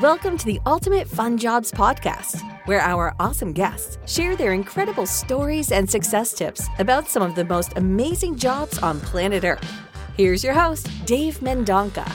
[0.00, 5.72] Welcome to the Ultimate Fun Jobs Podcast, where our awesome guests share their incredible stories
[5.72, 9.68] and success tips about some of the most amazing jobs on planet Earth.
[10.16, 12.08] Here's your host, Dave Mendonca.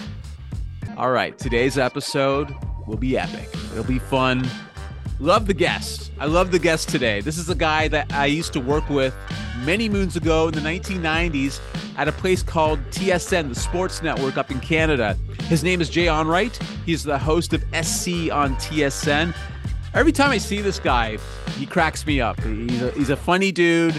[0.96, 2.56] All right, today's episode
[2.88, 3.50] will be epic.
[3.74, 4.48] It'll be fun.
[5.20, 6.14] Love the guest.
[6.20, 7.20] I love the guest today.
[7.20, 9.14] This is a guy that I used to work with
[9.66, 11.60] many moons ago in the 1990s
[11.98, 15.18] at a place called TSN, the Sports Network up in Canada.
[15.44, 16.62] His name is Jay Onrait.
[16.86, 19.34] He's the host of SC on TSN.
[19.94, 21.18] Every time I see this guy,
[21.58, 22.42] he cracks me up.
[22.42, 23.96] He's a, he's a funny dude.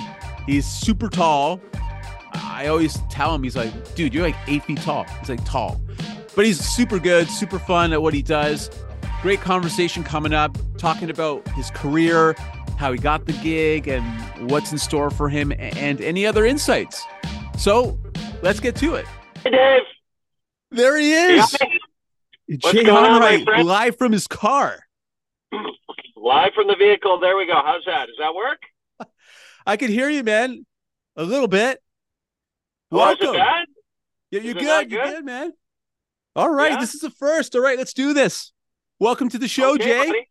[0.47, 1.61] He's super tall.
[2.33, 5.05] I always tell him, he's like, dude, you're like eight feet tall.
[5.21, 5.81] He's like tall.
[6.35, 8.71] But he's super good, super fun at what he does.
[9.23, 12.35] Great conversation coming up, talking about his career,
[12.77, 14.05] how he got the gig, and
[14.51, 17.05] what's in store for him, and any other insights.
[17.57, 17.99] So
[18.43, 19.07] let's get to it.
[19.43, 19.83] Hey, Dave.
[20.71, 21.57] There he is.
[22.61, 23.67] What's Jay going on, my friend?
[23.67, 24.81] live from his car.
[26.17, 27.21] Live from the vehicle.
[27.21, 27.61] There we go.
[27.65, 28.07] How's that?
[28.07, 28.61] Does that work?
[29.67, 30.67] I can hear you, man.
[31.17, 31.81] A little bit.
[32.91, 33.35] Oh, Welcome.
[33.35, 33.63] Yeah,
[34.41, 34.91] you're it good.
[34.91, 35.15] You're good?
[35.17, 35.53] good, man.
[36.35, 36.81] All right, Yeah?
[36.81, 37.55] this is the first.
[37.55, 38.53] All right, let's do this.
[38.99, 40.07] Welcome to the show, Okay, Jay.
[40.07, 40.29] buddy.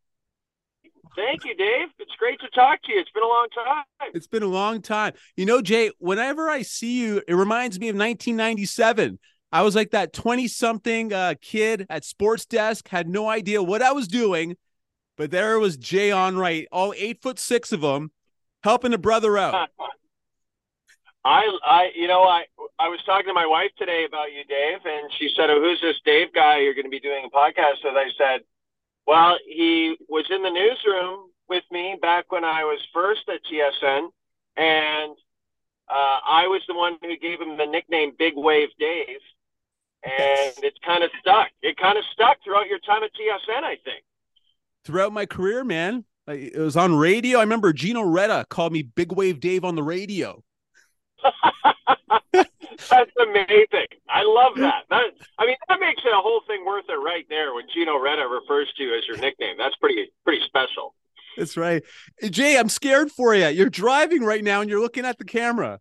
[1.16, 1.89] Thank you, Dave.
[2.00, 3.00] It's great to talk to you.
[3.00, 3.83] It's been a long time.
[4.14, 5.14] It's been a long time.
[5.38, 9.20] You know, Jay, whenever I see you, it reminds me of 1997.
[9.52, 13.83] I was like that 20 something uh, kid at Sports Desk, had no idea what
[13.83, 14.58] I was doing,
[15.16, 18.11] but there was Jay Onrait, all eight foot six of them,
[18.64, 19.70] helping a brother out.
[21.25, 22.45] I, I, you know, I,
[22.80, 25.80] I was talking to my wife today about you, Dave, and she said, "Oh, who's
[25.80, 28.42] this Dave guy you're going to be doing a podcast with?" I said,
[29.06, 34.10] "Well, he was in the newsroom with me back when I was first at TSN,
[34.58, 35.12] and
[35.90, 39.20] uh, I was the one who gave him the nickname Big Wave Dave,
[40.04, 41.50] and it's kind of stuck.
[41.62, 44.04] It kind of stuck throughout your time at TSN, I think."
[44.86, 47.40] Throughout my career, man, it was on radio.
[47.40, 50.44] I remember Gino Reda called me Big Wave Dave on the radio.
[52.89, 53.88] That's amazing.
[54.10, 54.84] I love that.
[54.89, 55.11] that.
[55.38, 58.28] I mean, that makes it a whole thing worth it right there when Gino Reda
[58.28, 59.56] refers to you as your nickname.
[59.58, 60.95] That's pretty pretty special.
[61.38, 61.83] That's right.
[62.30, 63.48] Jay, I'm scared for you.
[63.48, 65.67] You're driving right now and you're looking at the camera.
[65.70, 65.80] Are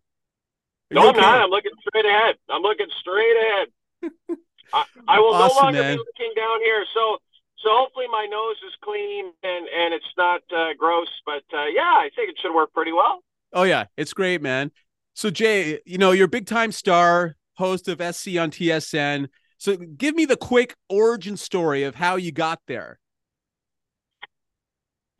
[0.91, 1.41] No, I'm not.
[1.41, 2.35] I'm looking straight ahead.
[2.49, 3.67] I'm looking straight ahead.
[4.73, 5.97] I, I will Awesome, no longer man.
[5.97, 6.83] be looking down here.
[6.93, 7.17] So
[7.57, 11.09] so hopefully my nose is clean and and it's not uh, gross.
[11.25, 13.23] But uh, yeah, I think it should work pretty well.
[13.53, 14.71] Oh yeah, it's great, man.
[15.13, 19.27] So Jay, you know, you're a big time star, host of SC on TSN.
[19.57, 22.99] So give me the quick origin story of how you got there.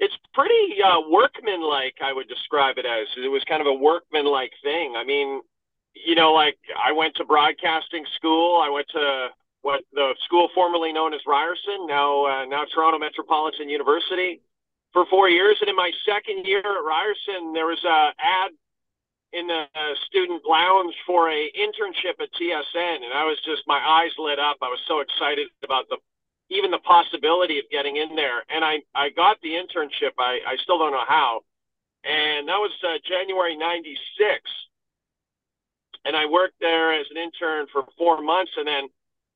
[0.04, 1.96] it's pretty uh, workmanlike.
[2.04, 4.96] I would describe it as it was kind of a workmanlike thing.
[4.98, 5.40] I mean,
[5.94, 8.60] you know, like I went to broadcasting school.
[8.62, 9.30] I went to
[9.62, 14.42] what the school formerly known as Ryerson, now uh, now Toronto Metropolitan University,
[14.92, 15.56] for four years.
[15.62, 18.52] And in my second year at Ryerson, there was a ad
[19.34, 19.66] in the
[20.06, 24.58] student lounge for a internship at TSN, and I was just my eyes lit up.
[24.62, 25.98] I was so excited about the
[26.50, 28.44] even the possibility of getting in there.
[28.50, 30.14] And I, I got the internship.
[30.20, 31.42] I, I still don't know how.
[32.04, 33.98] And that was uh, January 96.
[36.06, 38.90] And I worked there as an intern for four months and then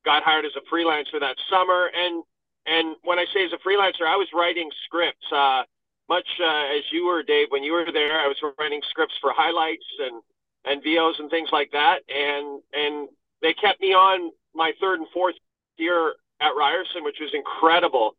[0.03, 1.89] got hired as a freelancer that summer.
[1.95, 2.23] And,
[2.65, 5.63] and when I say as a freelancer, I was writing scripts, uh,
[6.09, 9.31] much uh, as you were, Dave, when you were there, I was writing scripts for
[9.33, 10.21] highlights and,
[10.65, 11.99] and VOs and things like that.
[12.09, 13.09] And, and
[13.41, 15.35] they kept me on my third and fourth
[15.77, 18.15] year at Ryerson, which was incredible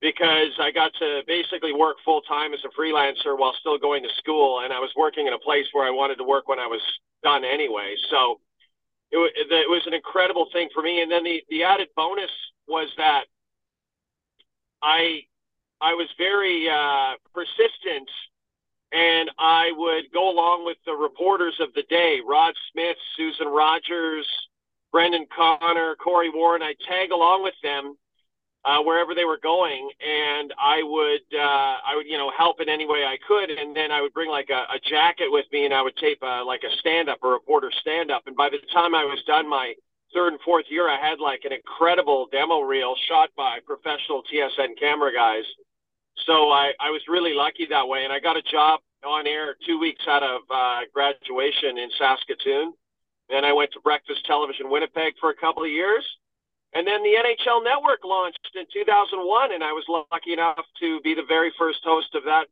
[0.00, 4.08] because I got to basically work full time as a freelancer while still going to
[4.16, 6.66] school, and I was working in a place where I wanted to work when I
[6.66, 6.80] was
[7.22, 7.94] done anyway.
[8.10, 8.40] So
[9.10, 11.02] it, it was an incredible thing for me.
[11.02, 12.30] And then the the added bonus
[12.66, 13.24] was that
[14.82, 15.22] I
[15.80, 18.08] I was very uh, persistent,
[18.92, 24.26] and I would go along with the reporters of the day: Rod Smith, Susan Rogers.
[24.92, 26.62] Brendan Connor, Cory Woron.
[26.62, 27.96] I tag along with them
[28.64, 32.68] uh, wherever they were going, and I would uh, I would you know help in
[32.68, 35.64] any way I could, and then I would bring like a, a jacket with me,
[35.64, 38.50] and I would tape uh, like a stand up, a reporter stand up, and by
[38.50, 39.74] the time I was done my
[40.12, 44.78] third and fourth year, I had like an incredible demo reel shot by professional TSN
[44.78, 45.44] camera guys.
[46.26, 49.56] So I, I was really lucky that way, and I got a job on air
[49.66, 52.74] two weeks out of uh, graduation in Saskatoon.
[53.28, 56.04] Then I went to Breakfast Television Winnipeg for a couple of years.
[56.72, 61.14] And then the NHL Network launched in 2001, and I was lucky enough to be
[61.14, 62.46] the very first host of that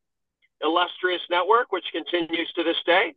[0.63, 3.15] illustrious network, which continues to this day.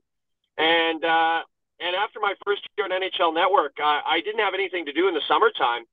[0.57, 1.41] And uh,
[1.79, 5.07] and after my first year on NHL Network, I, I didn't have anything to do
[5.07, 5.85] in the summertime,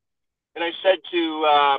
[0.55, 1.79] and I said to uh,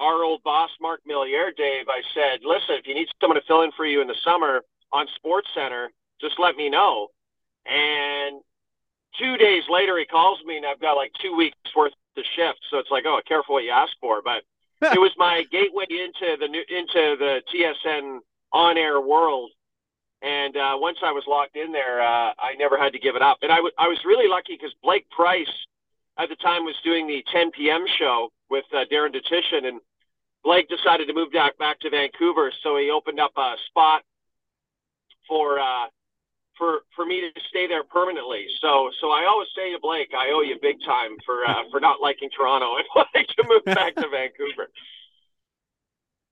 [0.00, 3.62] our old boss, Mark Milliere, Dave, I said, listen, if you need someone to fill
[3.62, 4.62] in for you in the summer
[4.92, 5.90] on Sports Center,
[6.20, 7.08] just let me know.
[7.66, 8.40] And
[9.18, 12.62] two days later, he calls me, and I've got like two weeks worth of shifts.
[12.70, 14.22] So it's like, oh, careful what you ask for.
[14.22, 14.42] But
[14.82, 18.18] it was my gateway into the new, into the TSN
[18.52, 19.50] on air world.
[20.20, 23.22] And uh, once I was locked in there, uh, I never had to give it
[23.22, 23.38] up.
[23.42, 25.46] And I, w- I was really lucky because Blake Price
[26.18, 27.84] at the time was doing the 10 p.m.
[27.98, 29.80] show with uh, Darren Dutchyshen, and
[30.44, 34.02] Blake decided to move back to Vancouver, so he opened up a spot
[35.26, 35.86] for uh,
[36.56, 38.46] for for me to stay there permanently.
[38.60, 41.80] So so I always say to Blake, I owe you big time for uh, for
[41.80, 44.68] not liking Toronto and wanting to move back to Vancouver.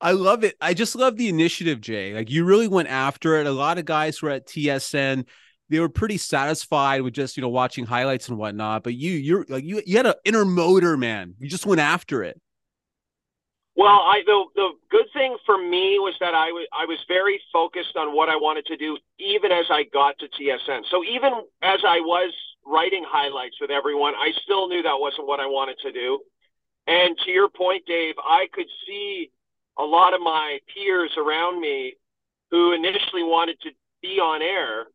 [0.00, 0.56] I love it.
[0.60, 2.12] I just love the initiative, Jay.
[2.12, 3.46] Like you really went after it.
[3.46, 5.26] A lot of guys were at TSN.
[5.68, 8.84] They were pretty satisfied with just, you know, watching highlights and whatnot.
[8.84, 11.34] But you, you're like you you had an inner motor, man.
[11.38, 12.40] You just went after it.
[13.76, 17.40] Well, I the the good thing for me was that I was I was very
[17.52, 20.82] focused on what I wanted to do, even as I got to TSN.
[20.90, 22.32] So even as I was
[22.64, 26.20] writing highlights with everyone, I still knew that wasn't what I wanted to do.
[26.86, 29.30] And to your point, Dave, I could see
[29.78, 31.94] a lot of my peers around me
[32.50, 33.70] who initially wanted to
[34.00, 34.86] be on air,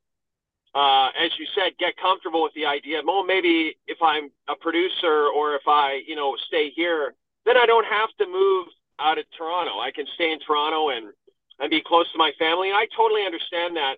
[0.73, 3.01] uh, as you said, get comfortable with the idea.
[3.05, 7.13] Well, maybe if I'm a producer or if I, you know, stay here,
[7.45, 8.67] then I don't have to move
[8.99, 9.79] out of Toronto.
[9.79, 11.13] I can stay in Toronto and
[11.59, 12.69] and be close to my family.
[12.69, 13.95] And I totally understand that.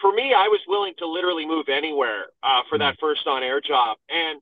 [0.00, 3.60] For me, I was willing to literally move anywhere uh, for that first on air
[3.60, 3.96] job.
[4.08, 4.40] And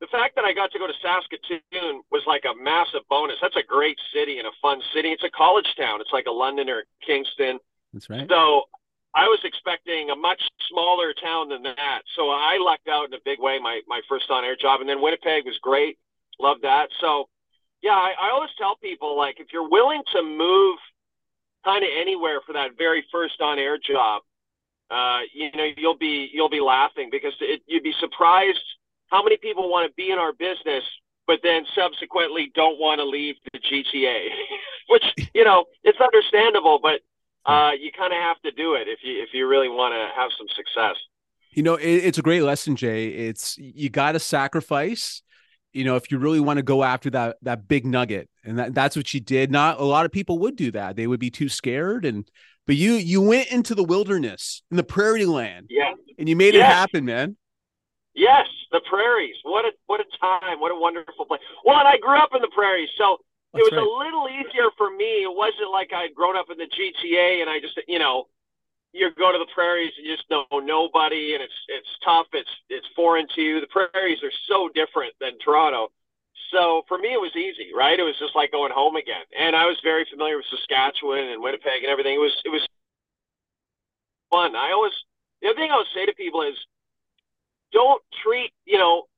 [0.00, 3.36] the fact that I got to go to Saskatoon was like a massive bonus.
[3.40, 5.10] That's a great city and a fun city.
[5.10, 6.00] It's a college town.
[6.00, 7.58] It's like a London or Kingston.
[7.92, 8.26] That's right.
[8.28, 8.64] So
[9.14, 12.02] I was expecting a much smaller town than that.
[12.16, 14.80] So I lucked out in a big way my, my first on air job.
[14.80, 15.98] And then Winnipeg was great.
[16.40, 16.88] Loved that.
[17.00, 17.28] So
[17.84, 20.78] yeah, I, I always tell people like if you're willing to move
[21.66, 24.22] kind of anywhere for that very first on air job,
[24.90, 28.64] uh, you know, you'll be you'll be laughing because it, you'd be surprised
[29.08, 30.82] how many people want to be in our business,
[31.26, 34.28] but then subsequently don't want to leave the GTA,
[34.88, 35.04] which
[35.34, 37.02] you know it's understandable, but
[37.44, 40.08] uh, you kind of have to do it if you if you really want to
[40.18, 40.96] have some success.
[41.50, 43.08] You know, it, it's a great lesson, Jay.
[43.08, 45.22] It's you got to sacrifice.
[45.74, 48.74] You know, if you really want to go after that that big nugget, and that,
[48.74, 49.50] that's what she did.
[49.50, 52.04] Not a lot of people would do that; they would be too scared.
[52.04, 52.26] And
[52.66, 56.54] but you you went into the wilderness in the prairie land, yeah, and you made
[56.54, 56.70] yes.
[56.70, 57.36] it happen, man.
[58.14, 59.36] Yes, the prairies.
[59.42, 60.60] What a what a time!
[60.60, 61.40] What a wonderful place.
[61.64, 63.18] Well, and I grew up in the prairies, so
[63.54, 63.82] it was right.
[63.82, 65.22] a little easier for me.
[65.22, 68.26] It wasn't like I'd grown up in the GTA and I just, you know,
[68.94, 72.26] you go to the prairies and you just know nobody and it's it's tough.
[72.32, 73.60] It's it's foreign to you.
[73.60, 75.90] The prairies are so different than Toronto.
[76.52, 77.98] So for me, it was easy, right?
[77.98, 79.26] It was just like going home again.
[79.36, 82.14] And I was very familiar with Saskatchewan and Winnipeg and everything.
[82.14, 82.62] It was it was
[84.30, 84.54] fun.
[84.54, 84.94] I always
[85.42, 86.54] the other thing I would say to people is
[87.72, 89.10] don't treat you know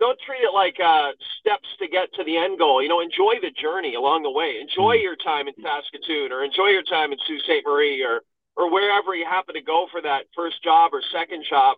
[0.00, 2.82] don't treat it like uh, steps to get to the end goal.
[2.82, 4.58] You know, enjoy the journey along the way.
[4.60, 7.64] Enjoy your time in Saskatoon, or enjoy your time in Sault Ste.
[7.64, 8.20] Marie, or
[8.56, 11.76] or wherever you happen to go for that first job or second job.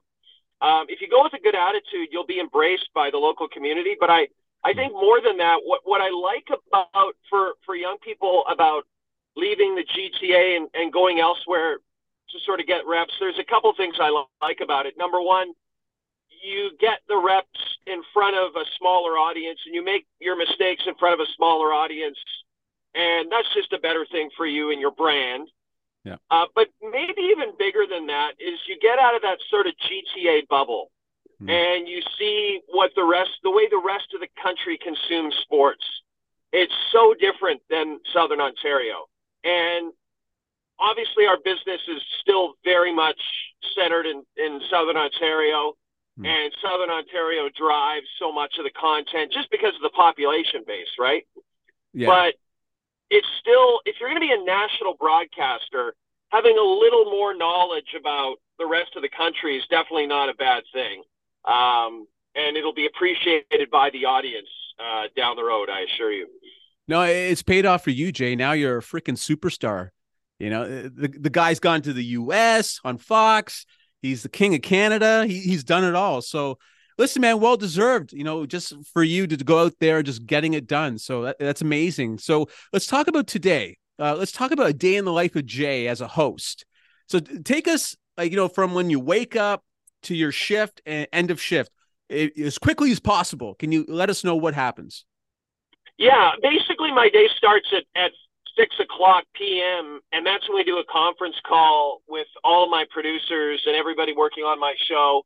[0.61, 3.97] Um, if you go with a good attitude, you'll be embraced by the local community.
[3.99, 4.29] But I,
[4.65, 8.85] I think more than that, what what I like about for for young people about
[9.37, 11.77] leaving the GTA and, and going elsewhere
[12.31, 14.11] to sort of get reps, there's a couple things I
[14.41, 14.95] like about it.
[14.97, 15.53] Number one
[16.43, 20.85] you get the reps in front of a smaller audience and you make your mistakes
[20.87, 22.19] in front of a smaller audience
[22.95, 25.49] and that's just a better thing for you and your brand
[26.07, 26.17] yeah.
[26.31, 29.75] Uh, but maybe even bigger than that is you get out of that sort of
[29.83, 30.91] gta bubble
[31.43, 31.51] mm.
[31.51, 35.85] and you see what the rest the way the rest of the country consumes sports
[36.53, 39.05] it's so different than southern ontario
[39.43, 39.93] and
[40.79, 43.21] obviously our business is still very much
[43.77, 45.75] centered in, in southern ontario
[46.19, 46.27] Mm.
[46.27, 50.89] And Southern Ontario drives so much of the content just because of the population base,
[50.99, 51.27] right?
[51.93, 52.07] Yeah.
[52.07, 52.35] But
[53.11, 55.95] it's still, if you're going to be a national broadcaster,
[56.31, 60.35] having a little more knowledge about the rest of the country is definitely not a
[60.35, 61.03] bad thing.
[61.45, 64.49] Um, and it'll be appreciated by the audience
[64.79, 66.27] uh, down the road, I assure you.
[66.89, 68.37] No, it's paid off for you, Jay.
[68.37, 69.91] Now you're a freaking superstar.
[70.39, 73.67] You know, the, the guy's gone to the US on Fox.
[74.03, 75.27] He's the king of Canada.
[75.27, 76.21] He, he's done it all.
[76.21, 76.59] So
[76.99, 80.55] listen, man, well deserved, you know, just for you to go out there, just getting
[80.55, 80.99] it done.
[80.99, 82.19] So that, that's amazing.
[82.19, 83.79] So let's talk about today.
[83.99, 86.67] Uh, let's talk about a day in the life of Jay as a host.
[87.09, 89.63] So take us, like, you know, from when you wake up
[90.03, 91.71] to your shift and end of shift
[92.09, 93.55] it, as quickly as possible.
[93.55, 95.05] Can you let us know what happens?
[95.99, 98.13] Yeah, basically my day starts at, at
[98.57, 100.01] six o'clock p.m.
[100.13, 104.13] and that's when we do a conference call with all of my producers and everybody
[104.15, 105.23] working on my show.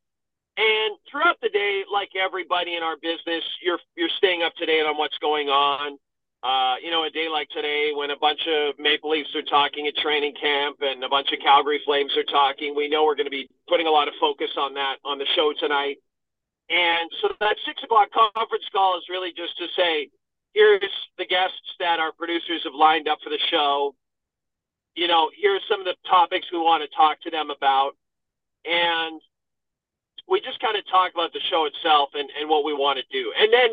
[0.57, 4.85] And throughout the day, like everybody in our business, you're you're staying up to date
[4.85, 5.97] on what's going on.
[6.43, 9.87] Uh, you know, a day like today when a bunch of Maple Leafs are talking
[9.87, 13.27] at training camp and a bunch of Calgary Flames are talking, we know we're going
[13.27, 15.99] to be putting a lot of focus on that on the show tonight.
[16.71, 20.09] And so that six o'clock conference call is really just to say,
[20.55, 20.81] here's
[21.19, 23.95] the guests that our producers have lined up for the show.
[24.95, 27.93] You know, here's some of the topics we want to talk to them about.
[28.65, 29.21] And
[30.31, 33.05] we just kind of talk about the show itself and, and what we want to
[33.11, 33.33] do.
[33.37, 33.71] And then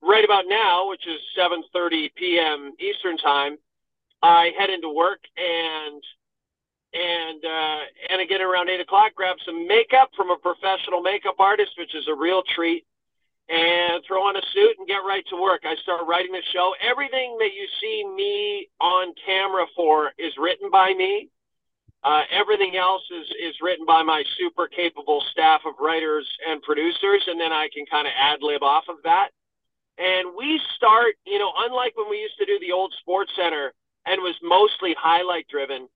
[0.00, 2.72] right about now, which is 7:30 p.m.
[2.78, 3.58] Eastern time,
[4.22, 6.02] I head into work and
[6.94, 11.72] and uh, and again around eight o'clock, grab some makeup from a professional makeup artist,
[11.76, 12.86] which is a real treat
[13.48, 15.62] and throw on a suit and get right to work.
[15.64, 16.74] I start writing the show.
[16.82, 21.28] Everything that you see me on camera for is written by me.
[22.04, 27.24] Uh, everything else is, is written by my super capable staff of writers and producers,
[27.26, 29.30] and then I can kind of ad lib off of that.
[29.98, 33.72] And we start, you know, unlike when we used to do the old Sports Center
[34.06, 35.88] and was mostly highlight driven,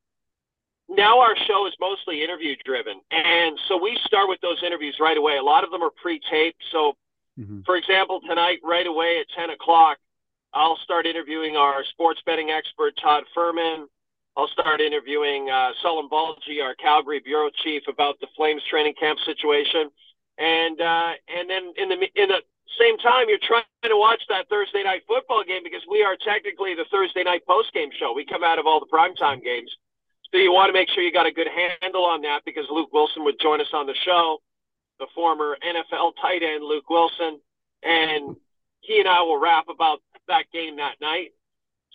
[0.89, 3.01] now our show is mostly interview driven.
[3.13, 5.37] And so we start with those interviews right away.
[5.37, 6.63] A lot of them are pre taped.
[6.73, 6.97] So
[7.39, 7.61] Mm-hmm.
[7.65, 9.99] For example, tonight, right away at 10 o'clock,
[10.53, 13.87] I'll start interviewing our sports betting expert, Todd Fuhrman.
[14.37, 19.19] I'll start interviewing uh, Salim Valji, our Calgary bureau chief, about the Flames training camp
[19.27, 19.91] situation.
[20.39, 22.41] And uh, and then in the in the
[22.81, 26.75] same time, you're trying to watch that Thursday night football game because we are technically
[26.75, 28.13] the Thursday night post game show.
[28.15, 29.71] We come out of all the primetime games,
[30.31, 31.49] so you want to make sure you got a good
[31.81, 34.39] handle on that because Luke Wilson would join us on the show
[35.03, 37.41] the former NFL tight end Luke Wilson,
[37.83, 38.37] and
[38.81, 39.99] he and I will rap about
[40.29, 41.33] that game that night.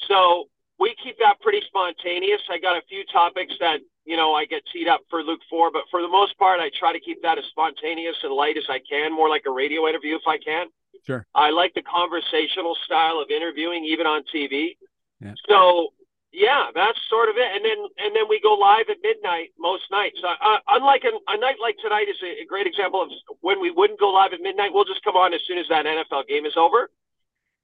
[0.08, 0.50] So
[0.80, 2.42] we keep that pretty spontaneous.
[2.50, 5.72] I got a few topics that you know I get teed up for Luke for,
[5.72, 8.66] but for the most part, I try to keep that as spontaneous and light as
[8.70, 10.68] I can, more like a radio interview if I can.
[11.06, 11.26] Sure.
[11.34, 14.78] I like the conversational style of interviewing, even on TV.
[15.22, 15.34] Yeah.
[15.48, 15.94] So
[16.34, 17.50] yeah, that's sort of it.
[17.56, 20.20] And then and then we go live at midnight most nights.
[20.24, 23.10] Uh, unlike a, a, night like tonight is a, a, great example of
[23.42, 24.72] when we wouldn't go live at midnight.
[24.74, 26.90] We'll just come on as soon as that NFL game is over,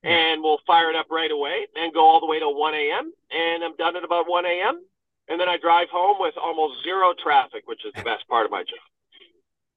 [0.03, 3.11] and we'll fire it up right away and go all the way to 1 a.m.
[3.31, 4.81] And I'm done at about 1 a.m.
[5.29, 8.51] And then I drive home with almost zero traffic, which is the best part of
[8.51, 8.79] my job.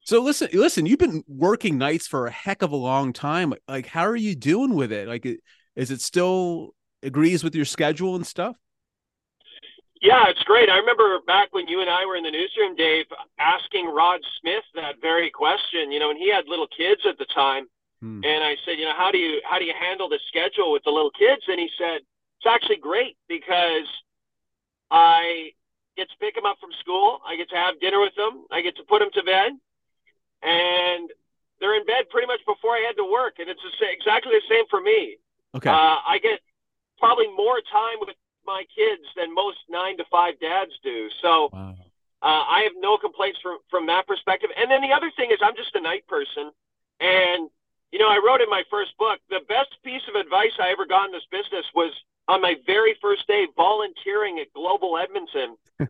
[0.01, 0.85] So listen, listen.
[0.85, 3.53] You've been working nights for a heck of a long time.
[3.67, 5.07] Like, how are you doing with it?
[5.07, 5.25] Like,
[5.75, 8.55] is it still agrees with your schedule and stuff?
[10.01, 10.69] Yeah, it's great.
[10.69, 13.05] I remember back when you and I were in the newsroom, Dave,
[13.39, 15.91] asking Rod Smith that very question.
[15.91, 17.67] You know, and he had little kids at the time,
[18.01, 18.23] hmm.
[18.23, 20.83] and I said, you know, how do you how do you handle the schedule with
[20.83, 21.43] the little kids?
[21.47, 22.01] And he said,
[22.37, 23.87] it's actually great because
[24.91, 25.51] I
[25.95, 28.61] get to pick them up from school, I get to have dinner with them, I
[28.61, 29.51] get to put them to bed,
[30.43, 31.09] and
[31.59, 34.45] they're in bed pretty much before I head to work, and it's the exactly the
[34.47, 35.17] same for me.
[35.55, 36.39] Okay, uh, I get
[36.99, 41.09] probably more time with my kids than most nine to five dads do.
[41.21, 41.75] So wow.
[42.21, 44.49] uh, I have no complaints from from that perspective.
[44.55, 46.51] And then the other thing is, I'm just a night person,
[46.99, 47.49] and
[47.91, 50.85] you know, I wrote in my first book the best piece of advice I ever
[50.85, 51.91] got in this business was
[52.27, 55.55] on my very first day volunteering at Global Edmonton.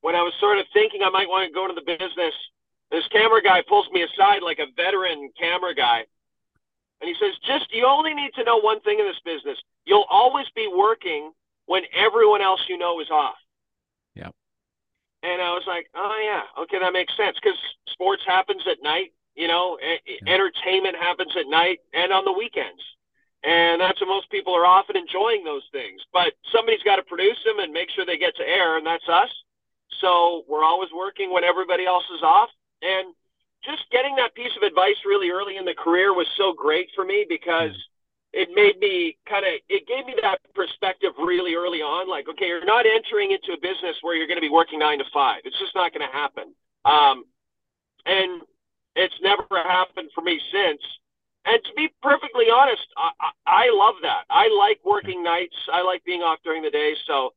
[0.00, 2.34] when I was sort of thinking I might want to go into the business,
[2.90, 6.04] this camera guy pulls me aside like a veteran camera guy.
[7.00, 9.58] And he says, just you only need to know one thing in this business.
[9.84, 11.30] You'll always be working
[11.66, 13.36] when everyone else you know is off.
[14.16, 14.30] Yeah.
[15.22, 19.12] And I was like, oh yeah, okay, that makes sense because sports happens at night.
[19.38, 20.18] You know, yeah.
[20.26, 22.82] entertainment happens at night and on the weekends,
[23.44, 26.02] and that's when most people are off and enjoying those things.
[26.12, 29.08] But somebody's got to produce them and make sure they get to air, and that's
[29.08, 29.30] us.
[30.00, 32.50] So we're always working when everybody else is off,
[32.82, 33.14] and
[33.62, 37.04] just getting that piece of advice really early in the career was so great for
[37.04, 37.70] me because
[38.32, 42.46] it made me kind of it gave me that perspective really early on like okay
[42.46, 45.40] you're not entering into a business where you're going to be working nine to five
[45.44, 46.54] it's just not going to happen
[46.84, 47.24] um,
[48.06, 48.42] and
[48.98, 50.80] it's never happened for me since
[51.44, 53.10] and to be perfectly honest I,
[53.46, 57.30] I love that i like working nights i like being off during the day so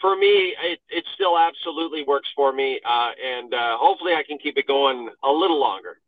[0.00, 4.38] for me it, it still absolutely works for me uh, and uh, hopefully i can
[4.38, 5.98] keep it going a little longer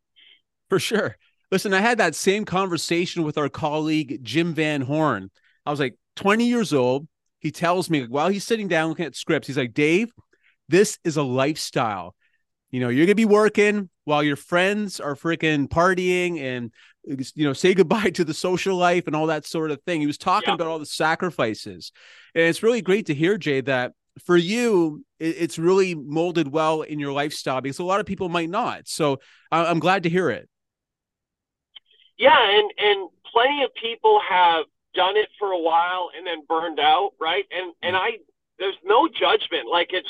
[0.69, 1.17] for sure
[1.51, 5.31] Listen, I had that same conversation with our colleague Jim Van Horne.
[5.65, 7.07] I was like 20 years old.
[7.39, 10.11] He tells me while he's sitting down looking at scripts, he's like, Dave,
[10.67, 12.15] this is a lifestyle.
[12.71, 16.71] You know, you're gonna be working while your friends are freaking partying and
[17.03, 20.01] you know say goodbye to the social life and all that sort of thing.
[20.01, 21.91] He was talking about all the sacrifices,
[22.35, 23.93] and it's really great to hear Jay that
[24.25, 28.49] for you it's really molded well in your lifestyle because a lot of people might
[28.49, 28.87] not.
[28.87, 29.19] So
[29.51, 30.47] I'm glad to hear it.
[32.17, 36.79] Yeah, and and plenty of people have done it for a while and then burned
[36.79, 37.45] out, right?
[37.51, 37.99] And and mm.
[37.99, 38.17] I
[38.57, 39.67] there's no judgment.
[39.69, 40.09] Like it's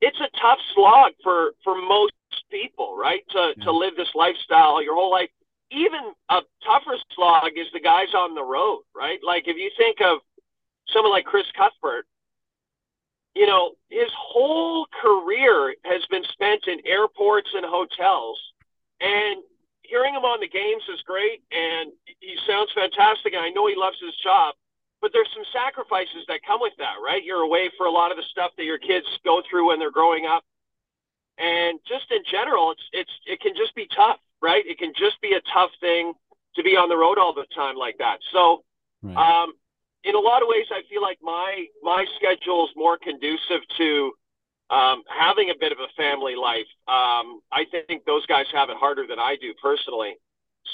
[0.00, 2.12] it's a tough slog for for most
[2.50, 3.22] people, right?
[3.30, 3.64] To yeah.
[3.64, 5.30] to live this lifestyle your whole life.
[5.70, 6.00] Even
[6.30, 9.18] a tougher slog is the guys on the road, right?
[9.24, 10.20] Like if you think of
[10.88, 12.06] someone like Chris Cuthbert,
[13.34, 18.38] you know, his whole career has been spent in airports and hotels.
[19.00, 19.42] And
[19.82, 23.32] hearing him on the games is great, and he sounds fantastic.
[23.32, 24.54] And I know he loves his job,
[25.00, 27.22] but there's some sacrifices that come with that, right?
[27.22, 29.90] You're away for a lot of the stuff that your kids go through when they're
[29.90, 30.44] growing up,
[31.38, 34.64] and just in general, it's it's it can just be tough, right?
[34.66, 36.14] It can just be a tough thing
[36.56, 38.18] to be on the road all the time like that.
[38.32, 38.64] So,
[39.02, 39.16] right.
[39.16, 39.52] um,
[40.04, 44.12] in a lot of ways, I feel like my my schedule is more conducive to
[44.70, 46.68] um, having a bit of a family life.
[46.86, 50.16] Um, I think those guys have it harder than I do personally.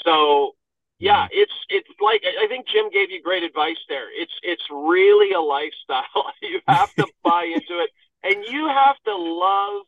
[0.03, 0.55] So
[0.99, 1.27] yeah, mm-hmm.
[1.33, 4.07] it's it's like I think Jim gave you great advice there.
[4.13, 6.33] It's it's really a lifestyle.
[6.41, 7.89] you have to buy into it,
[8.23, 9.83] and you have to love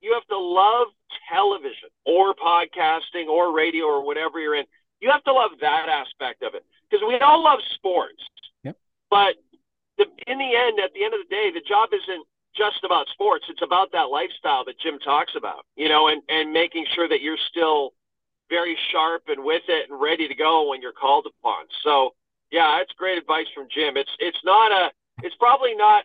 [0.00, 0.88] you have to love
[1.30, 4.64] television or podcasting or radio or whatever you're in.
[5.00, 8.22] You have to love that aspect of it because we all love sports.
[8.64, 8.76] Yep.
[9.10, 9.34] But
[9.96, 13.08] the, in the end, at the end of the day, the job isn't just about
[13.08, 13.46] sports.
[13.48, 17.20] It's about that lifestyle that Jim talks about, you know, and, and making sure that
[17.20, 17.92] you're still
[18.48, 21.66] very sharp and with it and ready to go when you're called upon.
[21.82, 22.14] So
[22.50, 23.96] yeah, that's great advice from Jim.
[23.96, 24.90] It's, it's not a,
[25.22, 26.04] it's probably not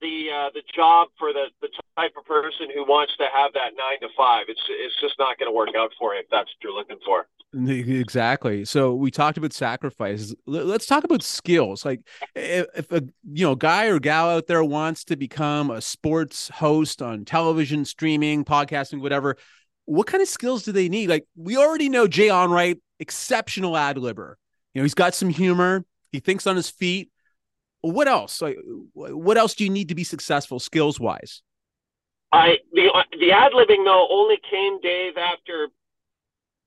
[0.00, 3.72] the, uh, the job for the, the type of person who wants to have that
[3.76, 4.46] nine to five.
[4.48, 6.98] It's, it's just not going to work out for you if that's what you're looking
[7.04, 7.26] for.
[7.54, 8.66] Exactly.
[8.66, 10.34] So we talked about sacrifices.
[10.46, 11.82] Let's talk about skills.
[11.82, 12.02] Like
[12.34, 17.00] if a you know guy or gal out there wants to become a sports host
[17.00, 19.38] on television, streaming, podcasting, whatever,
[19.88, 21.08] what kind of skills do they need?
[21.08, 24.34] Like we already know Jay Onrait, exceptional ad libber.
[24.74, 25.84] You know, he's got some humor.
[26.12, 27.10] He thinks on his feet.
[27.80, 28.42] What else?
[28.42, 28.58] Like
[28.94, 31.42] what else do you need to be successful skills wise?
[32.32, 35.68] I the uh, the ad libbing though only came Dave after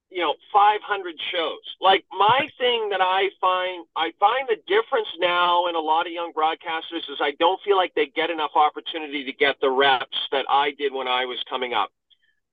[0.10, 5.68] you know 500 shows like my thing that i find i find the difference now
[5.68, 9.24] in a lot of young broadcasters is i don't feel like they get enough opportunity
[9.24, 11.92] to get the reps that i did when i was coming up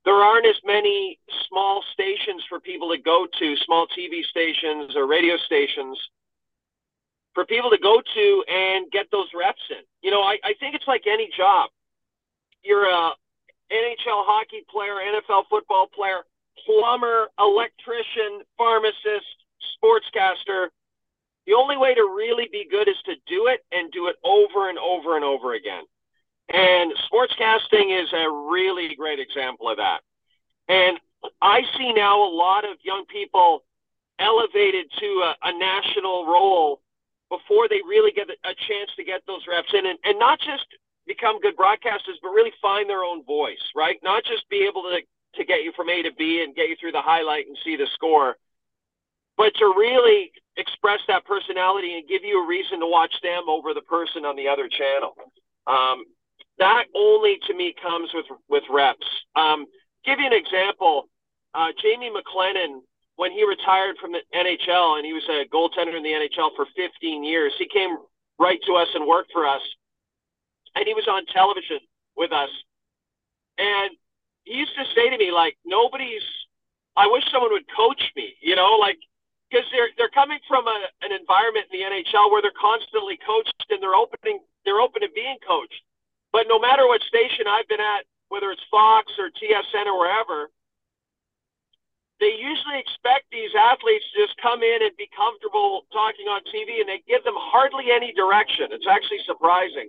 [0.08, 1.18] there aren't as many
[1.48, 5.98] small stations for people to go to small tv stations or radio stations
[7.34, 10.74] for people to go to and get those reps in you know i, I think
[10.74, 11.68] it's like any job
[12.62, 13.12] you're a
[13.70, 16.24] nhl hockey player nfl football player
[16.64, 19.26] plumber, electrician, pharmacist,
[19.76, 20.68] sportscaster.
[21.46, 24.68] The only way to really be good is to do it and do it over
[24.68, 25.84] and over and over again.
[26.48, 30.00] And sportscasting is a really great example of that.
[30.68, 30.98] And
[31.42, 33.64] I see now a lot of young people
[34.18, 36.80] elevated to a, a national role
[37.28, 40.64] before they really get a chance to get those reps in and, and not just
[41.06, 43.98] become good broadcasters, but really find their own voice, right?
[44.02, 45.00] Not just be able to
[45.34, 47.76] to get you from A to B and get you through the highlight and see
[47.76, 48.36] the score,
[49.36, 53.74] but to really express that personality and give you a reason to watch them over
[53.74, 55.14] the person on the other channel.
[55.66, 56.04] Um,
[56.58, 59.06] that only to me comes with with reps.
[59.36, 59.66] Um,
[60.04, 61.08] give you an example.
[61.54, 62.80] Uh, Jamie McLennan,
[63.16, 66.66] when he retired from the NHL and he was a goaltender in the NHL for
[66.76, 67.96] 15 years, he came
[68.38, 69.62] right to us and worked for us,
[70.74, 71.78] and he was on television
[72.16, 72.50] with us.
[73.56, 73.90] And
[74.44, 76.22] he used to say to me like nobody's
[76.96, 78.98] I wish someone would coach me, you know, like
[79.50, 83.54] because they're they're coming from a, an environment in the NHL where they're constantly coached
[83.70, 85.82] and they're opening they're open to being coached.
[86.32, 90.50] But no matter what station I've been at, whether it's Fox or TSN or wherever,
[92.20, 96.80] they usually expect these athletes to just come in and be comfortable talking on TV
[96.80, 98.68] and they give them hardly any direction.
[98.72, 99.88] It's actually surprising.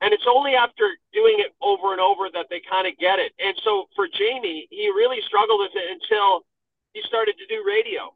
[0.00, 3.32] And it's only after doing it over and over that they kind of get it.
[3.42, 6.46] And so for Jamie, he really struggled with it until
[6.94, 8.14] he started to do radio.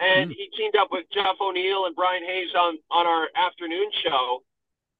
[0.00, 0.34] And mm.
[0.34, 4.42] he teamed up with Jeff O'Neill and Brian Hayes on, on our afternoon show.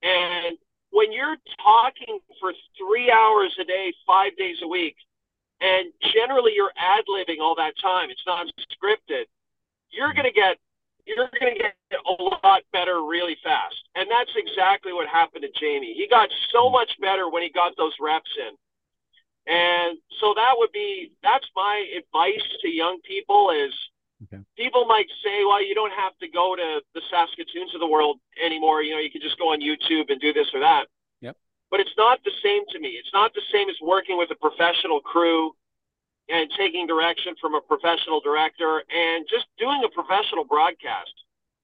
[0.02, 0.57] And
[0.92, 4.96] when you're talking for three hours a day, five days a week,
[5.61, 9.24] and generally you're ad libbing all that time, it's not scripted,
[9.90, 10.59] you're going to get
[11.05, 11.74] you're going to get
[12.07, 13.74] a lot better really fast.
[13.96, 15.94] And that's exactly what happened to Jamie.
[15.94, 18.55] He got so much better when he got those reps in.
[19.52, 23.72] And so that would be that's my advice to young people is
[24.24, 24.42] okay.
[24.56, 28.18] people might say, well, you don't have to go to the Saskatoons of the world
[28.42, 28.82] anymore.
[28.82, 30.87] You know, you can just go on YouTube and do this or that.
[31.20, 31.37] Yep.
[31.70, 32.90] But it's not the same to me.
[32.90, 35.52] It's not the same as working with a professional crew
[36.28, 41.12] and taking direction from a professional director and just doing a professional broadcast.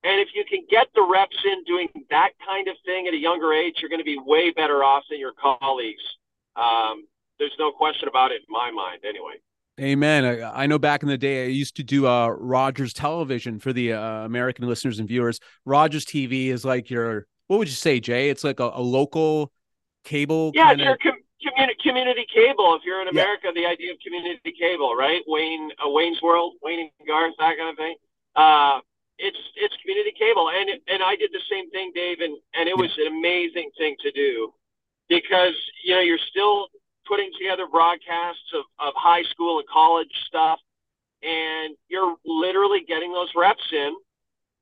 [0.04, 3.18] And if you can get the reps in doing that kind of thing at a
[3.18, 6.02] younger age, you're going to be way better off than your colleagues.
[6.54, 7.06] Um,
[7.38, 9.40] there's no question about it in my mind, anyway.
[9.80, 10.24] Amen.
[10.24, 13.72] I, I, know back in the day, I used to do uh, Rogers Television for
[13.72, 15.38] the uh, American listeners and viewers.
[15.64, 18.28] Rogers TV is like your, what would you say, Jay?
[18.28, 19.52] It's like a, a local
[20.04, 20.50] cable.
[20.54, 20.84] Yeah, kinda...
[20.84, 22.74] your com- community, community cable.
[22.74, 23.62] If you're in America, yeah.
[23.62, 25.22] the idea of community cable, right?
[25.26, 27.94] Wayne, uh, Wayne's World, Wayne and Garth, that kind of thing.
[28.34, 28.80] Uh,
[29.18, 32.76] it's it's community cable, and and I did the same thing, Dave, and and it
[32.76, 34.52] was an amazing thing to do
[35.08, 36.68] because you know you're still
[37.08, 40.60] putting together broadcasts of, of high school and college stuff,
[41.22, 43.94] and you're literally getting those reps in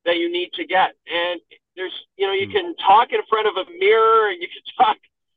[0.04, 0.94] that you need to get.
[1.12, 1.40] And
[1.74, 2.52] there's, you know, you hmm.
[2.52, 4.96] can talk in front of a mirror and you can talk,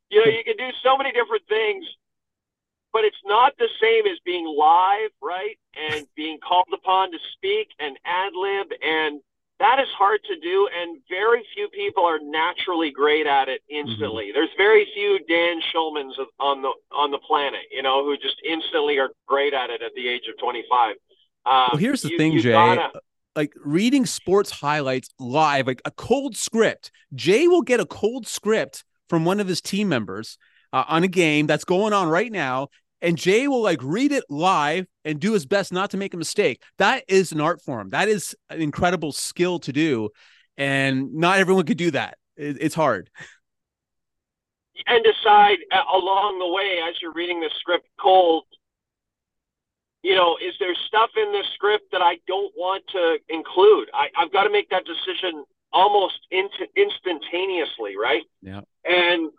[0.10, 1.86] you know, you can do so many different things,
[2.94, 5.58] but it's not the same as being live, right?
[5.76, 9.22] And being called upon to speak and ad lib and
[9.60, 14.26] that is hard to do, and very few people are naturally great at it instantly.
[14.26, 14.34] Mm-hmm.
[14.34, 19.00] There's very few Dan Shulmans on the on the planet, you know, who just instantly
[19.00, 20.96] are great at it at the age of 25.
[21.46, 22.52] Um, well, here's the you, thing, Jay.
[22.52, 23.02] Gotta...
[23.36, 26.92] Like reading sports highlights live, like a cold script.
[27.14, 30.38] Jay will get a cold script from one of his team members
[30.72, 32.70] uh, on a game that's going on right now,
[33.02, 36.18] and Jay will like read it live and do his best not to make a
[36.18, 36.62] mistake.
[36.78, 37.90] That is an art form.
[37.90, 40.10] That is an incredible skill to do,
[40.58, 42.18] and not everyone could do that.
[42.36, 43.10] It, it's hard.
[44.88, 48.46] And decide uh, along the way as you're reading the script cold.
[50.02, 53.90] You know, is there stuff in this script that I don't want to include?
[53.94, 58.24] I, I've got to make that decision almost into, instantaneously, right?
[58.42, 58.62] Yeah.
[58.86, 59.30] And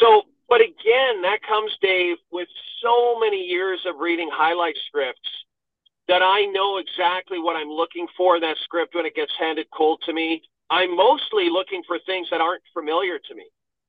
[0.00, 2.46] so but again, that comes, Dave, with
[2.82, 5.30] so many years of reading highlight scripts
[6.08, 9.66] that I know exactly what I'm looking for in that script when it gets handed
[9.74, 10.42] cold to me.
[10.68, 13.46] I'm mostly looking for things that aren't familiar to me.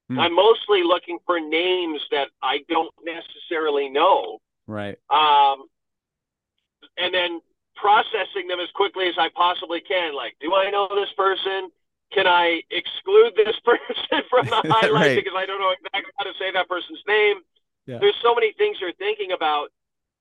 [0.08, 0.22] Hmm.
[0.22, 4.38] I'm mostly looking for names that I don't necessarily know.
[4.66, 4.98] Right.
[5.10, 5.66] Um,
[6.98, 7.42] and then
[7.76, 10.16] processing them as quickly as I possibly can.
[10.16, 11.72] Like, do I know this person?
[12.14, 15.16] Can I exclude this person from the highlight right.
[15.16, 17.38] because I don't know exactly how to say that person's name?
[17.86, 17.98] Yeah.
[18.00, 19.70] There's so many things you're thinking about.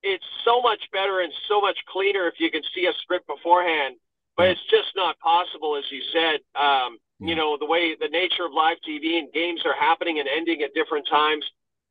[0.03, 3.97] It's so much better and so much cleaner if you can see a script beforehand,
[4.37, 4.51] but yeah.
[4.51, 6.41] it's just not possible, as you said.
[6.59, 7.29] Um, yeah.
[7.29, 10.63] You know, the way the nature of live TV and games are happening and ending
[10.63, 11.45] at different times,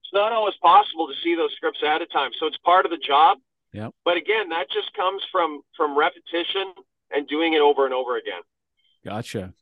[0.03, 2.31] it's not always possible to see those scripts ahead of time.
[2.37, 3.37] So it's part of the job.
[3.71, 3.89] Yeah.
[4.03, 6.73] But again, that just comes from from repetition
[7.11, 8.41] and doing it over and over again.
[9.05, 9.53] Gotcha.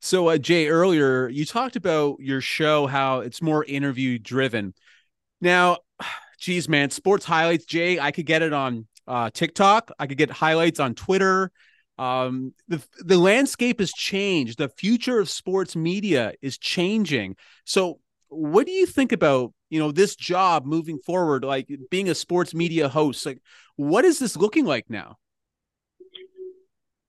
[0.00, 4.74] So, uh, Jay, earlier you talked about your show, how it's more interview driven.
[5.40, 5.78] Now,
[6.40, 9.90] geez, man, sports highlights, Jay, I could get it on uh, TikTok.
[9.98, 11.50] I could get highlights on Twitter.
[11.98, 14.58] Um, the the landscape has changed.
[14.58, 17.36] The future of sports media is changing.
[17.64, 21.44] So, what do you think about you know this job moving forward?
[21.44, 23.40] Like being a sports media host, like
[23.76, 25.16] what is this looking like now?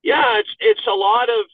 [0.04, 1.46] Yeah, it's it's a lot of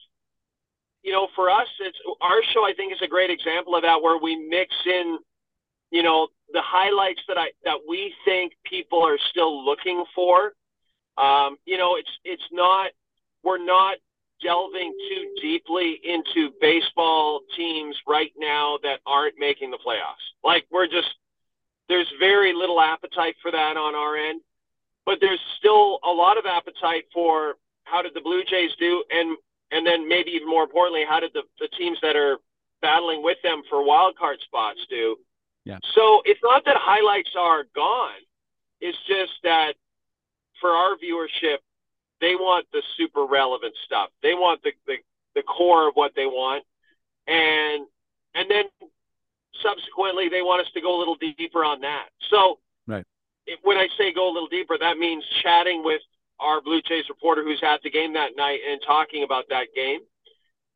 [1.04, 2.66] you know, for us, it's our show.
[2.66, 5.20] I think is a great example of that, where we mix in,
[5.92, 10.54] you know, the highlights that I that we think people are still looking for.
[11.18, 12.92] Um, you know, it's it's not
[13.44, 13.98] we're not
[14.42, 20.24] delving too deeply into baseball teams right now that aren't making the playoffs.
[20.44, 21.14] Like we're just
[21.90, 24.42] there's very little appetite for that on our end,
[25.06, 29.38] but there's still a lot of appetite for how did the Blue Jays do and
[29.74, 32.38] and then maybe even more importantly, how did the, the teams that are
[32.82, 35.18] battling with them for wild card spots do?
[35.66, 35.80] Yeah.
[35.96, 38.22] So it's not that highlights are gone.
[38.82, 39.74] It's just that
[40.62, 41.58] for our viewership,
[42.22, 44.10] they want the super relevant stuff.
[44.22, 44.98] They want the, the,
[45.36, 46.64] the core of what they want.
[47.28, 47.88] And
[48.36, 48.66] and then
[49.62, 52.10] subsequently they want us to go a little deeper on that.
[52.30, 53.06] So right.
[53.46, 56.02] If, when I say go a little deeper, that means chatting with
[56.44, 60.00] our Blue Jays reporter who's at the game that night and talking about that game.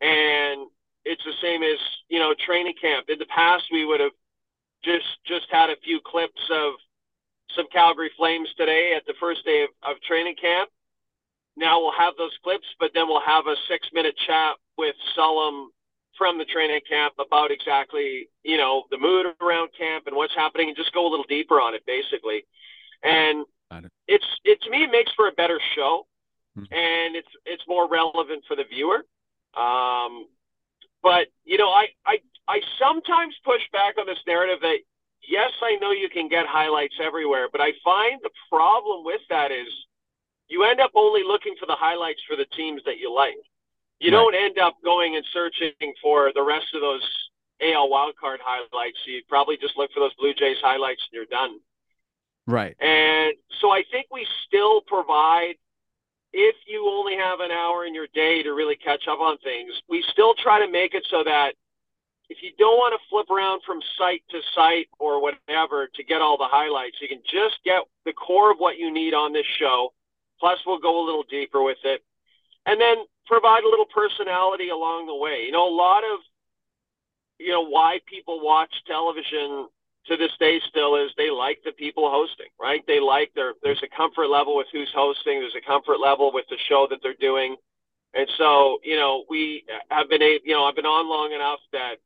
[0.02, 0.68] And
[1.06, 1.78] it's the same as,
[2.10, 3.08] you know, training camp.
[3.10, 4.12] In the past, we would have
[4.84, 6.74] just just had a few clips of
[7.56, 10.70] some Calgary Flames today at the first day of, of training camp.
[11.56, 15.70] Now we'll have those clips, but then we'll have a six minute chat with Salim
[16.18, 20.68] from the training camp about exactly, you know, the mood around camp and what's happening
[20.68, 22.44] and just go a little deeper on it basically.
[23.04, 23.92] And it.
[24.08, 26.06] it's it to me it makes for a better show
[26.56, 26.64] hmm.
[26.72, 29.06] and it's it's more relevant for the viewer.
[29.56, 30.28] Um,
[31.02, 34.78] but you know, I, I I sometimes push back on this narrative that
[35.28, 39.52] yes, I know you can get highlights everywhere, but I find the problem with that
[39.52, 39.68] is
[40.48, 43.36] you end up only looking for the highlights for the teams that you like.
[44.00, 44.18] You right.
[44.18, 47.04] don't end up going and searching for the rest of those
[47.62, 48.98] AL wildcard highlights.
[49.06, 51.60] You probably just look for those Blue Jays highlights and you're done.
[52.48, 52.76] Right.
[52.80, 55.56] And so I think we still provide,
[56.34, 59.74] if you only have an hour in your day to really catch up on things,
[59.90, 61.54] we still try to make it so that
[62.30, 66.22] if you don't want to flip around from site to site or whatever to get
[66.22, 69.46] all the highlights, you can just get the core of what you need on this
[69.60, 69.94] show.
[70.40, 72.04] Plus, we'll go a little deeper with it.
[72.66, 75.44] And then provide a little personality along the way.
[75.46, 76.20] You know, a lot of,
[77.40, 79.68] you know, why people watch television
[80.08, 82.84] to this day still is they like the people hosting, right?
[82.88, 85.40] They like their, there's a comfort level with who's hosting.
[85.40, 87.56] There's a comfort level with the show that they're doing.
[88.14, 91.60] And so, you know, we have been, a, you know, I've been on long enough
[91.74, 91.98] that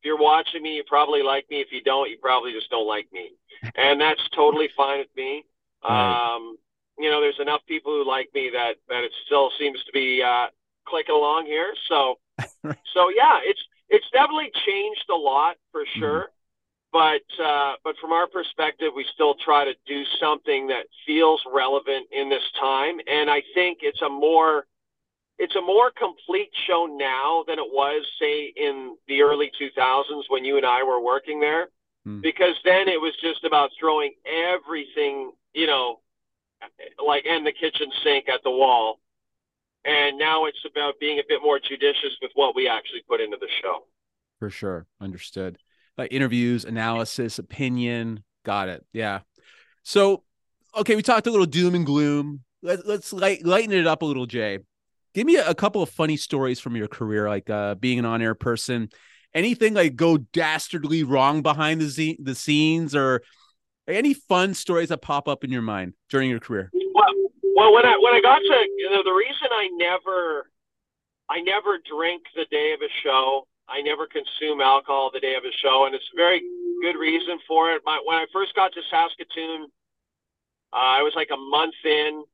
[0.00, 1.60] if you're watching me, you probably like me.
[1.60, 3.32] If you don't, you probably just don't like me,
[3.76, 5.44] and that's totally fine with me.
[5.84, 6.34] Right.
[6.34, 6.56] Um,
[6.98, 10.22] you know, there's enough people who like me that that it still seems to be
[10.22, 10.46] uh,
[10.86, 11.74] clicking along here.
[11.86, 12.18] So,
[12.64, 16.00] so yeah, it's it's definitely changed a lot for mm-hmm.
[16.00, 16.30] sure.
[16.92, 22.08] But uh, but from our perspective, we still try to do something that feels relevant
[22.10, 24.66] in this time, and I think it's a more
[25.40, 30.44] it's a more complete show now than it was, say, in the early 2000s when
[30.44, 31.68] you and I were working there,
[32.06, 32.20] mm.
[32.20, 36.00] because then it was just about throwing everything, you know,
[37.04, 39.00] like and the kitchen sink at the wall.
[39.86, 43.38] And now it's about being a bit more judicious with what we actually put into
[43.40, 43.86] the show.
[44.38, 44.86] For sure.
[45.00, 45.56] Understood.
[45.98, 48.24] Like interviews, analysis, opinion.
[48.44, 48.84] Got it.
[48.92, 49.20] Yeah.
[49.82, 50.24] So,
[50.76, 52.40] okay, we talked a little doom and gloom.
[52.62, 54.60] Let, let's light, lighten it up a little, Jay
[55.14, 58.04] give me a, a couple of funny stories from your career, like uh, being an
[58.04, 58.90] on-air person.
[59.34, 63.22] Anything like go dastardly wrong behind the z- the scenes, or
[63.86, 66.70] any fun stories that pop up in your mind during your career?
[66.72, 67.14] Well,
[67.54, 70.50] well, when I when I got to you know the reason I never
[71.28, 73.46] I never drink the day of a show.
[73.70, 76.42] I never consume alcohol the day of a show, and it's a very
[76.82, 77.82] good reason for it.
[77.84, 79.68] My, when I first got to Saskatoon,
[80.72, 82.24] uh, I was like a month in,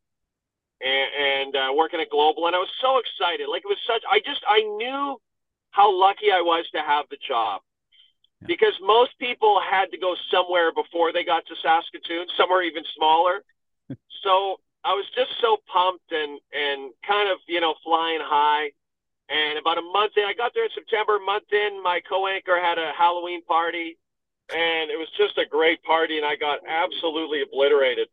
[0.80, 3.48] and, and uh, working at Global, and I was so excited.
[3.48, 4.02] Like it was such.
[4.10, 5.20] I just I knew
[5.70, 7.60] how lucky I was to have the job
[8.40, 8.46] yeah.
[8.48, 13.40] because most people had to go somewhere before they got to Saskatoon, somewhere even smaller.
[14.22, 18.72] so I was just so pumped and and kind of you know flying high.
[19.28, 21.18] And about a month in, I got there in September.
[21.18, 23.98] Month in, my co-anchor had a Halloween party,
[24.50, 28.08] and it was just a great party, and I got absolutely obliterated.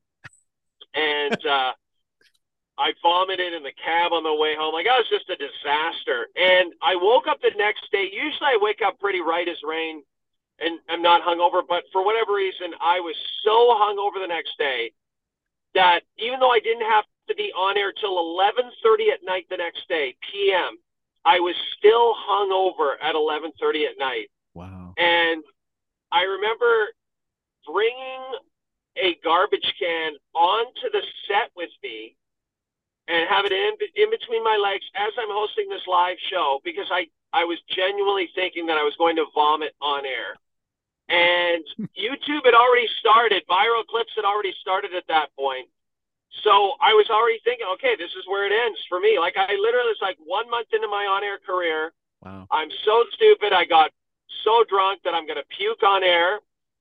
[0.96, 1.74] And uh,
[2.80, 4.74] I vomited in the cab on the way home.
[4.74, 6.28] Like, I was just a disaster.
[6.36, 8.10] And I woke up the next day.
[8.12, 10.02] Usually I wake up pretty right as rain
[10.60, 11.62] and I'm not hungover.
[11.68, 14.92] But for whatever reason, I was so hungover the next day
[15.76, 19.58] that even though I didn't have to be on air till 11:30 at night the
[19.58, 20.78] next day, p.m.,
[21.26, 24.30] I was still hungover at 11:30 at night.
[24.54, 24.94] Wow.
[24.98, 25.44] And
[26.12, 26.90] I remember
[27.66, 28.22] bringing
[28.98, 32.16] a garbage can onto the set with me
[33.08, 36.88] and have it in in between my legs as I'm hosting this live show because
[36.92, 40.36] I I was genuinely thinking that I was going to vomit on air.
[41.10, 41.64] And
[41.98, 45.68] YouTube had already started, viral clips had already started at that point.
[46.42, 49.20] So I was already thinking, okay, this is where it ends for me.
[49.20, 51.94] Like I literally was like one month into my on-air career.
[52.26, 52.48] Wow.
[52.52, 53.54] I'm so stupid.
[53.54, 53.92] I got
[54.44, 56.40] so drunk that I'm going to puke on air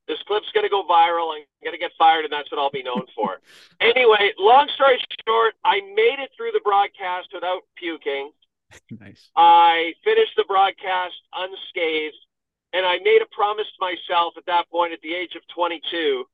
[0.09, 1.35] this clip's going to go viral.
[1.35, 3.41] I'm going to get fired, and that's what I'll be known for.
[3.81, 8.33] anyway, long story short, I made it through the broadcast without puking.
[8.91, 9.31] nice.
[9.37, 12.17] I finished the broadcast unscathed,
[12.73, 16.25] and I made a promise to myself at that point, at the age of 22,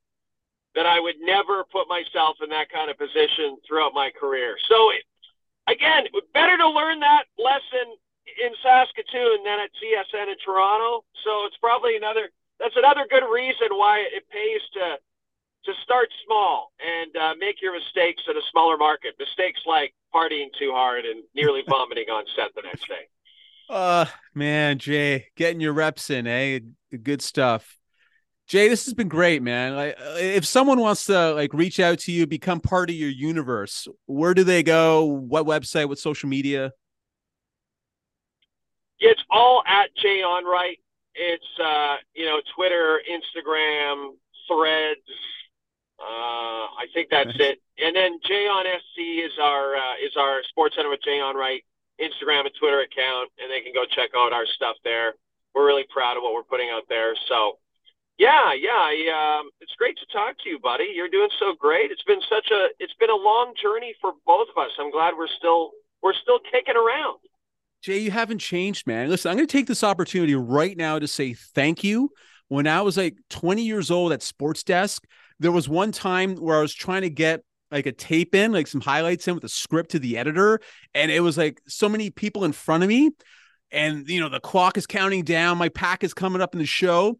[0.74, 4.56] that I would never put myself in that kind of position throughout my career.
[4.68, 4.90] So,
[5.66, 7.96] again, better to learn that lesson
[8.36, 11.04] in Saskatoon than at TSN in Toronto.
[11.24, 14.98] So it's probably another that's another good reason why it pays to
[15.64, 19.14] to start small and uh, make your mistakes at a smaller market.
[19.18, 23.08] Mistakes like partying too hard and nearly vomiting on set the next day.
[23.68, 26.60] Uh man, Jay, getting your reps in, eh?
[27.02, 27.77] Good stuff.
[28.48, 29.76] Jay, this has been great, man.
[29.76, 33.86] Like, if someone wants to like reach out to you, become part of your universe,
[34.06, 35.04] where do they go?
[35.04, 35.88] What website?
[35.88, 36.72] What social media?
[39.00, 40.78] it's all at Jay Onrait.
[41.14, 44.14] It's uh, you know Twitter, Instagram,
[44.46, 45.00] Threads.
[46.00, 47.58] Uh, I think that's nice.
[47.58, 47.62] it.
[47.78, 51.64] And then Jay on SC is our uh, is our Sports Center with Jay Onrait
[52.00, 55.14] Instagram and Twitter account, and they can go check out our stuff there.
[55.54, 57.14] We're really proud of what we're putting out there.
[57.28, 57.58] So,
[58.18, 59.38] yeah, yeah, yeah.
[59.40, 60.92] Um, it's great to talk to you, buddy.
[60.94, 61.90] You're doing so great.
[61.90, 64.70] It's been such a it's been a long journey for both of us.
[64.78, 65.70] I'm glad we're still
[66.02, 67.18] we're still kicking around.
[67.82, 69.08] Jay, you haven't changed, man.
[69.08, 72.10] Listen, I'm going to take this opportunity right now to say thank you.
[72.48, 75.04] When I was like 20 years old at Sports Desk,
[75.38, 78.66] there was one time where I was trying to get like a tape in, like
[78.66, 80.58] some highlights in with a script to the editor,
[80.94, 83.10] and it was like so many people in front of me,
[83.70, 85.58] and you know the clock is counting down.
[85.58, 87.18] My pack is coming up in the show.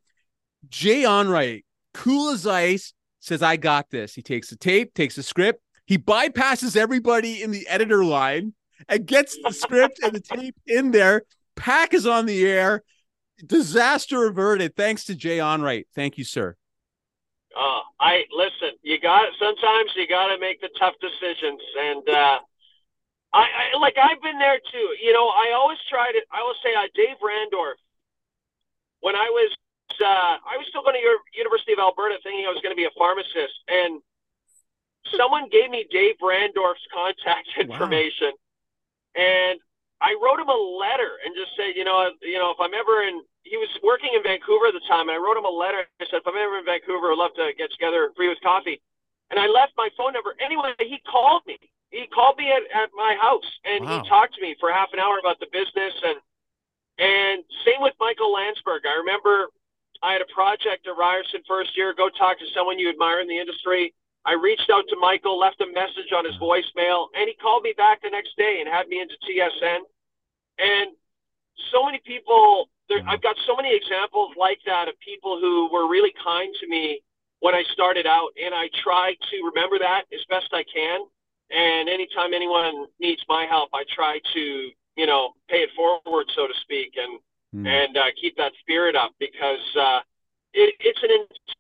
[0.69, 5.23] Jay Onrait, cool as ice, says, "I got this." He takes the tape, takes the
[5.23, 8.53] script, he bypasses everybody in the editor line
[8.91, 11.23] and gets the script and the tape in there.
[11.57, 12.83] Pack is on the air.
[13.45, 14.77] Disaster averted.
[14.77, 15.87] Thanks to Jay Onrait.
[15.95, 16.57] Thank you, sir.
[17.57, 18.77] Uh, I listen.
[18.83, 22.39] You got sometimes you got to make the tough decisions, and uh,
[23.33, 24.95] I, I like I've been there too.
[25.03, 26.21] You know, I always try to.
[26.31, 27.81] I will say, uh, Dave Randorf.
[29.01, 29.57] When I was
[30.01, 31.05] uh, I was still going to
[31.37, 34.03] University of Alberta, thinking I was going to be a pharmacist, and
[35.17, 38.35] someone gave me Dave Randorf's contact information.
[38.35, 38.47] Wow
[39.19, 39.59] and
[39.99, 43.03] I wrote him a letter and just said, you know, you know, if I'm ever
[43.03, 45.91] in, he was working in Vancouver at the time, and I wrote him a letter.
[45.99, 48.79] I said, if I'm ever in Vancouver, I'd love to get together free with coffee.
[49.31, 50.39] And I left my phone number.
[50.39, 51.59] Anyway, he called me.
[51.91, 54.03] He called me at, at my house, and wow.
[54.03, 55.97] he talked to me for half an hour about the business.
[56.05, 56.21] And
[56.99, 58.83] and same with Michael Landsberg.
[58.85, 59.49] I remember
[60.09, 61.93] I had a project at Ryerson first year.
[61.93, 63.93] Go talk to someone you admire in the industry.
[64.25, 67.75] I reached out to Michael, left a message on his voicemail, and he called me
[67.77, 69.85] back the next day and had me into TSN.
[70.57, 70.97] And
[71.71, 75.87] so many people, there, I've got so many examples like that of people who were
[75.93, 77.05] really kind to me
[77.41, 81.05] when I started out, and I try to remember that as best I can.
[81.53, 84.41] And anytime anyone needs my help, I try to,
[84.97, 87.21] you know, pay it forward, so to speak, and
[87.55, 87.67] mm.
[87.67, 90.01] and uh, keep that spirit up because uh,
[90.55, 91.11] it, it's an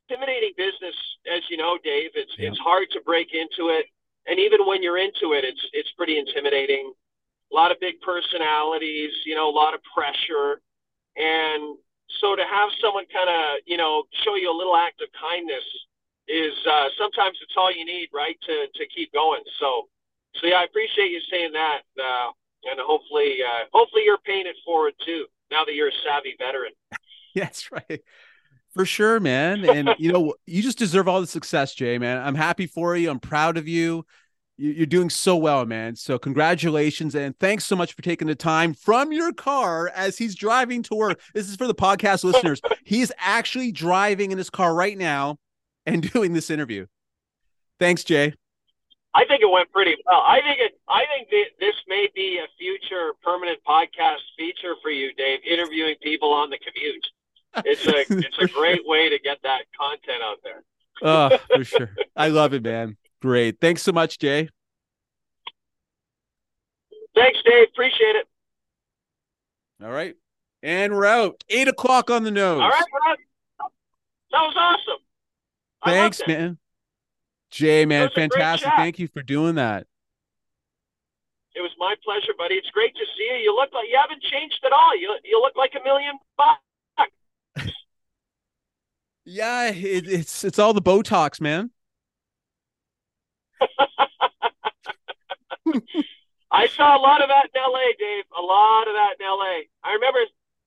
[0.08, 0.94] intimidating business,
[1.32, 2.10] as you know, Dave.
[2.14, 2.48] It's yeah.
[2.48, 3.86] it's hard to break into it,
[4.26, 6.92] and even when you're into it, it's it's pretty intimidating.
[7.50, 10.60] A lot of big personalities, you know, a lot of pressure,
[11.16, 11.76] and
[12.20, 15.64] so to have someone kind of you know show you a little act of kindness
[16.28, 19.42] is uh, sometimes it's all you need, right, to to keep going.
[19.58, 19.88] So,
[20.36, 22.28] so yeah, I appreciate you saying that, uh,
[22.70, 25.26] and hopefully, uh, hopefully you're paying it forward too.
[25.50, 26.72] Now that you're a savvy veteran.
[27.34, 28.00] That's right.
[28.74, 29.64] For sure, man.
[29.64, 32.18] And you know, you just deserve all the success, Jay, man.
[32.18, 33.10] I'm happy for you.
[33.10, 34.04] I'm proud of you.
[34.60, 35.94] You're doing so well, man.
[35.94, 40.34] So congratulations and thanks so much for taking the time from your car as he's
[40.34, 41.20] driving to work.
[41.32, 42.60] This is for the podcast listeners.
[42.82, 45.38] He's actually driving in his car right now
[45.86, 46.86] and doing this interview.
[47.78, 48.34] Thanks, Jay.
[49.14, 50.20] I think it went pretty well.
[50.20, 50.78] I think it.
[50.88, 55.40] I think this may be a future permanent podcast feature for you, Dave.
[55.48, 57.06] Interviewing people on the commute
[57.64, 60.62] it's a it's a great way to get that content out there.
[61.02, 61.90] oh, for sure.
[62.16, 62.96] I love it, man.
[63.20, 63.60] Great.
[63.60, 64.48] Thanks so much, Jay.
[67.14, 67.68] Thanks, Dave.
[67.72, 68.26] Appreciate it.
[69.82, 70.14] All right.
[70.62, 71.42] And we're out.
[71.48, 72.60] Eight o'clock on the nose.
[72.60, 73.18] All right,
[73.58, 75.00] That was awesome.
[75.84, 76.58] Thanks, man.
[77.50, 78.70] Jay, man, fantastic.
[78.76, 79.86] Thank you for doing that.
[81.54, 82.54] It was my pleasure, buddy.
[82.54, 83.36] It's great to see you.
[83.36, 84.96] You look like you haven't changed at all.
[84.96, 86.62] You you look like a million bucks.
[89.30, 91.70] Yeah, it, it's it's all the Botox, man.
[96.50, 98.24] I saw a lot of that in L.A., Dave.
[98.36, 99.68] A lot of that in L.A.
[99.84, 100.20] I remember.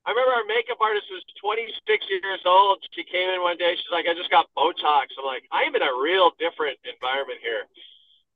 [0.05, 1.77] I remember our makeup artist was 26
[2.09, 2.81] years old.
[2.91, 3.75] She came in one day.
[3.75, 7.39] She's like, "I just got Botox." I'm like, "I am in a real different environment
[7.41, 7.69] here."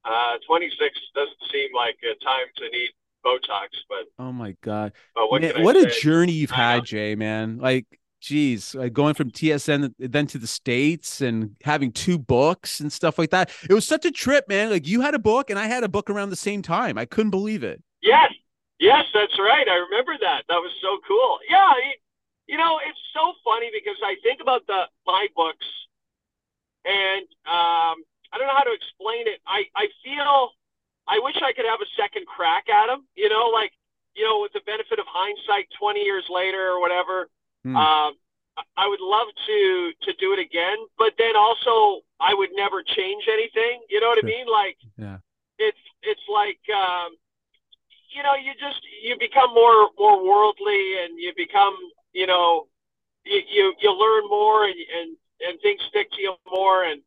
[0.05, 0.77] Uh, 26
[1.15, 2.91] doesn't seem like a time to need
[3.25, 7.15] Botox, but oh my god, what, man, what a journey you've had, Jay.
[7.15, 7.85] Man, like
[8.21, 13.17] geez, like going from TSN then to the States and having two books and stuff
[13.17, 13.51] like that.
[13.69, 14.69] It was such a trip, man.
[14.69, 16.97] Like you had a book and I had a book around the same time.
[16.97, 17.81] I couldn't believe it.
[18.01, 18.31] Yes.
[18.79, 19.67] Yes, that's right.
[19.67, 20.43] I remember that.
[20.49, 21.39] That was so cool.
[21.49, 21.71] Yeah.
[22.47, 25.65] You know, it's so funny because I think about the my books
[26.85, 29.41] and um, I don't know how to explain it.
[29.47, 30.51] I, I feel
[31.07, 33.71] I wish I could have a second crack at them, you know, like,
[34.13, 37.29] you know, with the benefit of hindsight 20 years later or whatever
[37.65, 37.75] Hmm.
[37.75, 38.13] Um,
[38.77, 43.25] I would love to to do it again, but then also I would never change
[43.27, 43.81] anything.
[43.89, 44.29] You know what sure.
[44.29, 44.47] I mean?
[44.47, 45.17] Like, yeah,
[45.57, 47.17] it's it's like um,
[48.15, 51.75] you know, you just you become more more worldly, and you become,
[52.13, 52.67] you know,
[53.25, 56.85] you you, you learn more, and and and things stick to you more.
[56.85, 57.01] And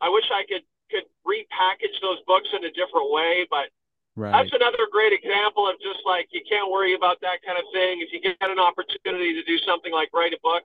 [0.00, 3.68] I wish I could could repackage those books in a different way, but
[4.14, 4.44] Right.
[4.44, 8.04] That's another great example of just like you can't worry about that kind of thing.
[8.04, 10.62] If you get an opportunity to do something like write a book,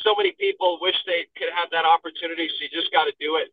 [0.00, 2.48] so many people wish they could have that opportunity.
[2.48, 3.52] So you just got to do it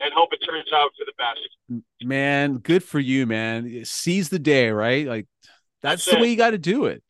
[0.00, 1.84] and hope it turns out for the best.
[2.02, 3.84] Man, good for you, man.
[3.84, 5.06] Seize the day, right?
[5.06, 5.26] Like
[5.82, 7.02] that's, that's the way you got to do it.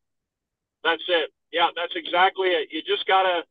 [0.85, 1.31] That's it.
[1.53, 2.69] Yeah, that's exactly it.
[2.71, 3.43] You just got to,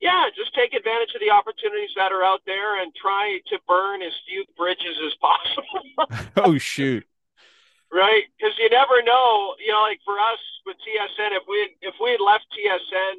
[0.00, 4.02] yeah, just take advantage of the opportunities that are out there and try to burn
[4.02, 6.30] as few bridges as possible.
[6.36, 7.04] oh, shoot
[7.92, 8.24] right?
[8.36, 9.54] Because you never know.
[9.64, 13.14] You know, like for us with TSN, if we if we had left TSN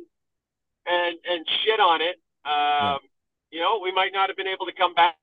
[0.86, 3.17] and and shit on it, um, yeah.
[3.52, 5.16] You know, we might not have been able to come back.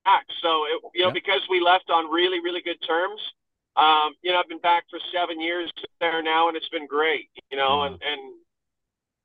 [0.42, 1.10] So it, you know, yeah.
[1.12, 3.20] because we left on really really good terms.
[3.76, 7.28] Um, you know, I've been back for seven years there now, and it's been great.
[7.50, 8.20] You know, and and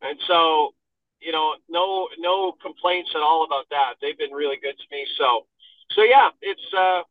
[0.02, 0.74] and so
[1.22, 3.96] you know, no no complaints at all about that.
[4.02, 5.06] They've been really good to me.
[5.18, 5.46] So
[5.92, 7.02] so yeah, it's uh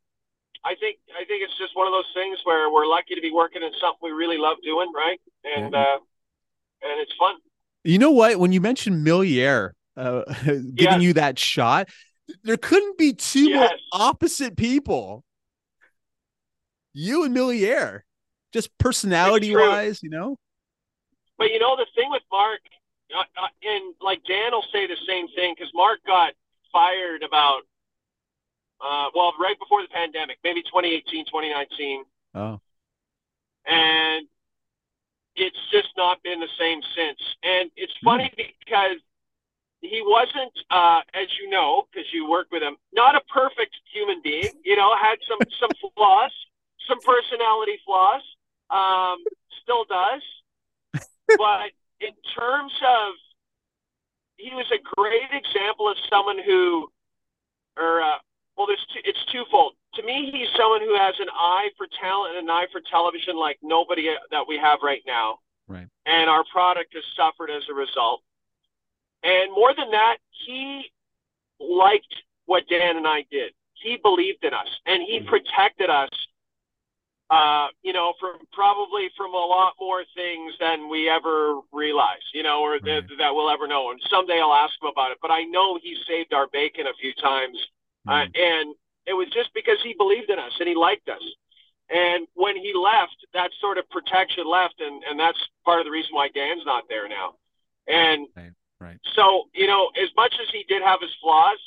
[0.65, 3.33] I think I think it's just one of those things where we're lucky to be
[3.33, 5.21] working in something we really love doing, right?
[5.45, 5.81] And yeah.
[5.81, 5.99] uh,
[6.83, 7.37] and it's fun.
[7.85, 8.39] You know what?
[8.39, 11.03] When you mentioned Milliere uh, giving yes.
[11.03, 11.89] you that shot,
[12.45, 13.73] there couldn't be two yes.
[13.93, 15.25] opposite people.
[16.93, 18.01] You and Milliere,
[18.53, 20.37] just personality wise, you know.
[21.37, 22.61] But you know the thing with Mark,
[23.15, 26.33] uh, uh, and like Dan will say the same thing because Mark got
[26.73, 27.63] fired about
[28.81, 32.05] uh, well, right before the pandemic, maybe 2018, 2019.
[32.35, 32.61] Oh.
[33.67, 34.27] And
[35.35, 37.19] it's just not been the same since.
[37.43, 38.07] And it's hmm.
[38.07, 38.99] funny because
[39.81, 44.21] he wasn't, uh, as you know, because you work with him, not a perfect human
[44.23, 44.51] being.
[44.65, 46.33] You know, had some some flaws,
[46.89, 48.23] some personality flaws.
[48.71, 49.25] Um,
[49.63, 50.23] still does,
[51.39, 53.15] but in terms of,
[54.37, 56.89] he was a great example of someone who,
[57.77, 58.19] or uh,
[58.57, 59.75] well, there's two, it's twofold.
[59.95, 63.37] To me, he's someone who has an eye for talent and an eye for television
[63.37, 65.39] like nobody that we have right now.
[65.67, 65.89] Right.
[66.07, 68.23] And our product has suffered as a result.
[69.23, 70.85] And more than that, he
[71.61, 72.15] liked
[72.47, 73.53] what Dan and I did.
[73.75, 75.29] He believed in us and he mm-hmm.
[75.29, 76.11] protected us,
[77.31, 82.43] uh, you know, from probably from a lot more things than we ever realized, you
[82.43, 83.91] know, or that, that we'll ever know.
[83.91, 85.19] And someday I'll ask him about it.
[85.21, 87.59] But I know he saved our bacon a few times
[88.07, 88.31] uh, mm-hmm.
[88.35, 88.75] and
[89.07, 91.23] it was just because he believed in us and he liked us.
[91.91, 95.91] And when he left, that sort of protection left, and, and that's part of the
[95.91, 97.35] reason why Dan's not there now.
[97.87, 98.27] And
[98.81, 101.59] right, so, you know, as much as he did have his flaws,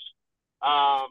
[0.61, 1.07] um,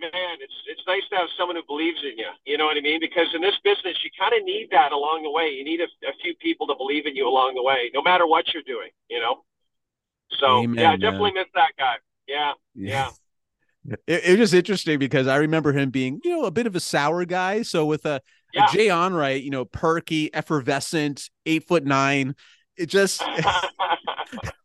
[0.00, 2.30] man, it's it's nice to have someone who believes in you.
[2.44, 3.00] You know what I mean?
[3.00, 5.50] Because in this business, you kind of need that along the way.
[5.50, 8.26] You need a, a, few people to believe in you along the way, no matter
[8.26, 8.90] what you're doing.
[9.08, 9.44] You know.
[10.38, 11.96] So Amen, yeah, I definitely miss that guy.
[12.26, 13.10] Yeah, yeah.
[14.06, 16.76] It, it, was just interesting because I remember him being, you know, a bit of
[16.76, 17.62] a sour guy.
[17.62, 18.20] So with a,
[18.52, 18.66] yeah.
[18.68, 22.36] a Jay Onrait, you know, perky, effervescent, eight foot nine,
[22.76, 23.22] it just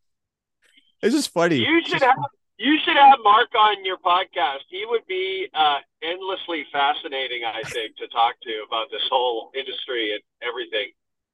[1.06, 1.58] it's just funny.
[1.58, 2.18] You should have
[2.58, 4.64] you should have Mark on your podcast.
[4.70, 10.14] He would be uh, endlessly fascinating, I think, to talk to about this whole industry
[10.14, 10.92] and everything.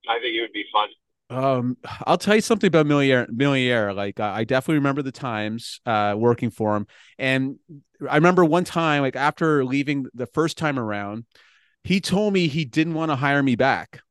[0.10, 0.90] I think it would be fun.
[1.30, 3.30] Um, I'll tell you something about Milliere.
[3.30, 7.58] Milliere, like uh, I definitely remember the times uh, working for him, and
[8.10, 11.26] I remember one time, like after leaving the first time around,
[11.84, 14.02] he told me he didn't want to hire me back.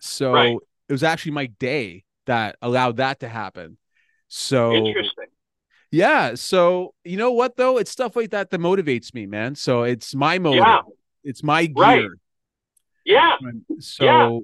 [0.00, 0.56] So right.
[0.88, 3.76] it was actually Mike Day that allowed that to happen.
[4.36, 5.26] So interesting.
[5.90, 6.34] Yeah.
[6.34, 7.78] So you know what though?
[7.78, 9.54] It's stuff like that that motivates me, man.
[9.54, 10.64] So it's my motive.
[10.66, 10.80] Yeah.
[11.22, 11.74] It's my gear.
[11.76, 12.08] Right.
[13.04, 13.36] Yeah.
[13.80, 14.38] So yeah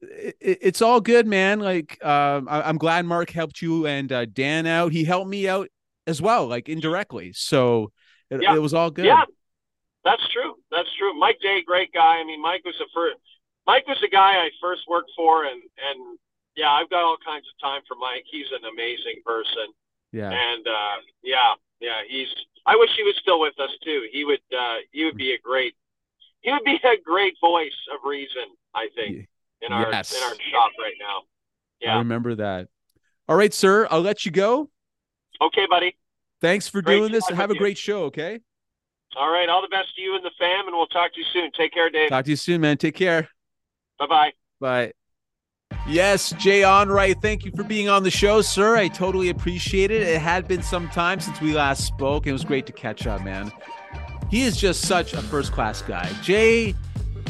[0.00, 1.60] it, it's all good, man.
[1.60, 4.92] Like, um, I, am glad Mark helped you and uh, Dan out.
[4.92, 5.68] He helped me out
[6.06, 7.32] as well, like indirectly.
[7.32, 7.92] So
[8.30, 8.54] it, yeah.
[8.54, 9.06] it was all good.
[9.06, 9.24] Yeah,
[10.04, 10.54] that's true.
[10.70, 11.18] That's true.
[11.18, 12.18] Mike Day, great guy.
[12.18, 13.16] I mean, Mike was the first.
[13.66, 16.18] Mike was the guy I first worked for, and and
[16.56, 18.24] yeah, I've got all kinds of time for Mike.
[18.30, 19.72] He's an amazing person.
[20.12, 20.30] Yeah.
[20.30, 22.28] And uh, yeah, yeah, he's.
[22.64, 24.08] I wish he was still with us too.
[24.10, 24.40] He would.
[24.52, 25.74] Uh, he would be a great.
[26.40, 28.44] He would be a great voice of reason.
[28.74, 29.28] I think
[29.62, 30.14] in our yes.
[30.14, 31.22] in our shop right now.
[31.80, 31.94] Yeah.
[31.94, 32.68] I remember that.
[33.28, 33.86] All right, sir.
[33.90, 34.70] I'll let you go.
[35.40, 35.96] Okay, buddy.
[36.40, 37.58] Thanks for great doing this and have a you.
[37.58, 38.40] great show, okay?
[39.16, 39.48] All right.
[39.48, 41.50] All the best to you and the fam, and we'll talk to you soon.
[41.52, 42.10] Take care, Dave.
[42.10, 42.76] Talk to you soon, man.
[42.76, 43.28] Take care.
[43.98, 44.32] Bye-bye.
[44.60, 44.92] Bye.
[45.88, 48.76] Yes, Jay Onrait, thank you for being on the show, sir.
[48.76, 50.02] I totally appreciate it.
[50.02, 52.24] It had been some time since we last spoke.
[52.24, 53.52] And it was great to catch up, man.
[54.28, 56.10] He is just such a first class guy.
[56.22, 56.74] Jay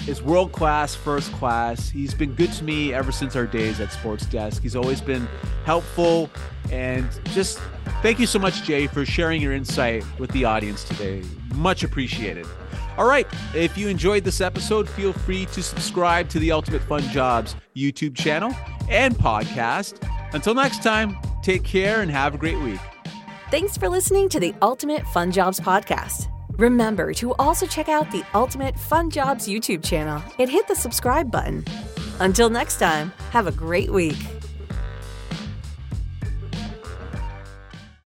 [0.07, 1.91] is world class, first class.
[1.91, 4.63] He's been good to me ever since our days at Sports Desk.
[4.63, 5.29] He's always been
[5.67, 6.31] helpful
[6.73, 7.59] and just
[8.01, 11.23] thank you so much, Jay, for sharing your insight with the audience today.
[11.55, 12.47] Much appreciated.
[12.99, 17.03] All right, if you enjoyed this episode, feel free to subscribe to the Ultimate Fun
[17.11, 18.55] Jobs YouTube channel
[18.89, 20.03] and podcast.
[20.33, 22.81] Until next time, take care and have a great week.
[23.51, 26.29] Thanks for listening to the Ultimate Fun Jobs podcast.
[26.59, 31.31] Remember to also check out the Ultimate Fun Jobs YouTube channel and hit the subscribe
[31.31, 31.65] button.
[32.19, 34.17] Until next time, have a great week.